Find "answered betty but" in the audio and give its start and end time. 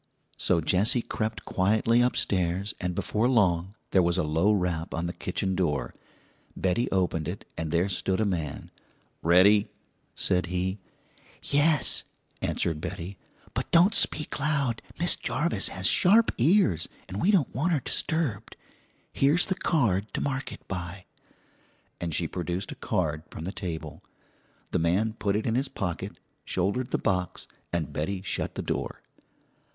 12.41-13.69